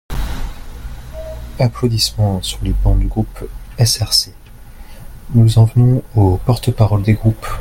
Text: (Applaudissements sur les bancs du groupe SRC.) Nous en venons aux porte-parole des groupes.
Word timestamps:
(Applaudissements 1.59 2.41
sur 2.41 2.57
les 2.63 2.73
bancs 2.73 2.97
du 2.97 3.05
groupe 3.05 3.47
SRC.) 3.77 4.31
Nous 5.35 5.59
en 5.59 5.65
venons 5.65 6.01
aux 6.15 6.37
porte-parole 6.37 7.03
des 7.03 7.13
groupes. 7.13 7.45